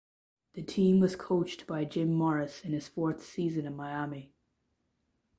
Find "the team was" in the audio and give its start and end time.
0.53-1.15